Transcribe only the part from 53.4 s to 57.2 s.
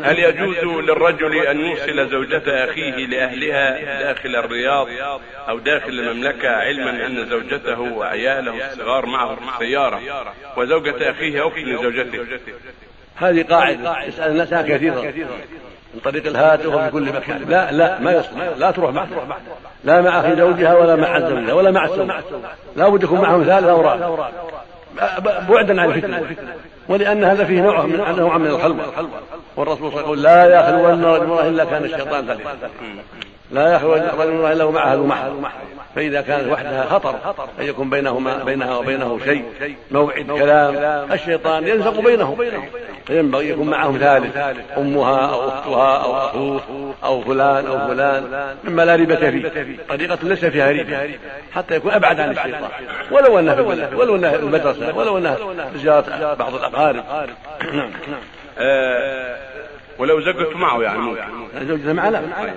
في ولو أنها في المدرسة ولو أنها زياره بعض الأقارب.